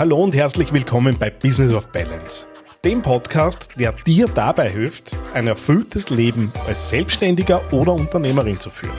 [0.00, 2.46] Hallo und herzlich willkommen bei Business of Balance,
[2.86, 8.96] dem Podcast, der dir dabei hilft, ein erfülltes Leben als Selbstständiger oder Unternehmerin zu führen.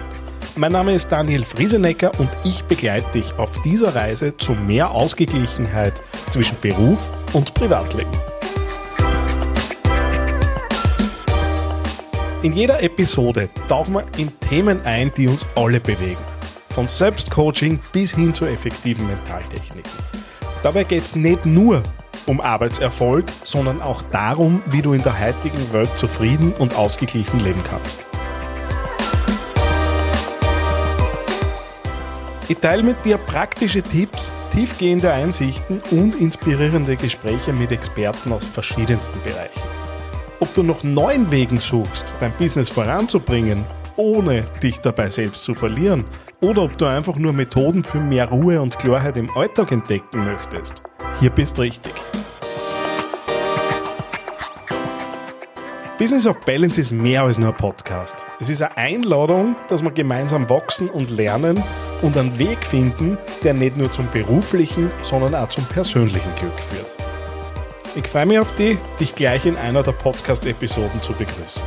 [0.55, 5.93] Mein Name ist Daniel Friesenecker und ich begleite dich auf dieser Reise zu mehr Ausgeglichenheit
[6.29, 8.11] zwischen Beruf und Privatleben.
[12.43, 16.21] In jeder Episode tauchen wir in Themen ein, die uns alle bewegen.
[16.69, 20.20] Von Selbstcoaching bis hin zu effektiven Mentaltechniken.
[20.63, 21.81] Dabei geht es nicht nur
[22.27, 27.61] um Arbeitserfolg, sondern auch darum, wie du in der heutigen Welt zufrieden und ausgeglichen leben
[27.63, 28.05] kannst.
[32.47, 39.19] Ich teile mit dir praktische Tipps, tiefgehende Einsichten und inspirierende Gespräche mit Experten aus verschiedensten
[39.23, 39.61] Bereichen.
[40.39, 43.65] Ob du noch neuen Wegen suchst, dein Business voranzubringen
[43.97, 46.05] ohne dich dabei selbst zu verlieren,
[46.41, 50.83] oder ob du einfach nur Methoden für mehr Ruhe und Klarheit im Alltag entdecken möchtest.
[51.19, 51.93] Hier bist richtig.
[56.01, 58.25] Business of Balance ist mehr als nur ein Podcast.
[58.39, 61.61] Es ist eine Einladung, dass wir gemeinsam wachsen und lernen
[62.01, 66.87] und einen Weg finden, der nicht nur zum beruflichen, sondern auch zum persönlichen Glück führt.
[67.93, 71.61] Ich freue mich auf dich, dich gleich in einer der Podcast-Episoden zu begrüßen.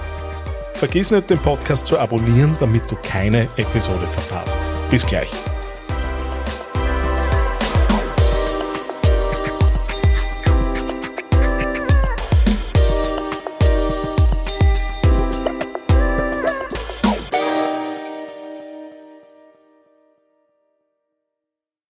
[0.84, 4.58] Vergiss nicht, den Podcast zu abonnieren, damit du keine Episode verpasst.
[4.90, 5.30] Bis gleich.